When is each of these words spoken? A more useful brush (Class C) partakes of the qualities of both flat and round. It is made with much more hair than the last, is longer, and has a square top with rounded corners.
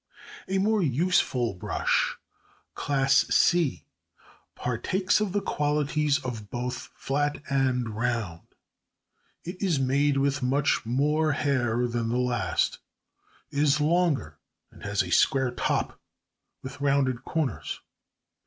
A 0.47 0.57
more 0.57 0.81
useful 0.81 1.53
brush 1.53 2.17
(Class 2.73 3.27
C) 3.29 3.85
partakes 4.55 5.21
of 5.21 5.31
the 5.31 5.43
qualities 5.43 6.17
of 6.25 6.49
both 6.49 6.89
flat 6.95 7.39
and 7.51 7.87
round. 7.87 8.41
It 9.43 9.61
is 9.61 9.79
made 9.79 10.17
with 10.17 10.41
much 10.41 10.87
more 10.87 11.33
hair 11.33 11.87
than 11.87 12.09
the 12.09 12.17
last, 12.17 12.79
is 13.51 13.79
longer, 13.79 14.39
and 14.71 14.81
has 14.83 15.03
a 15.03 15.11
square 15.11 15.51
top 15.51 15.99
with 16.63 16.81
rounded 16.81 17.23
corners. 17.23 17.79